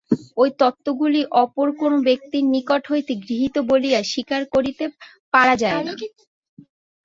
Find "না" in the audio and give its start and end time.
5.85-5.93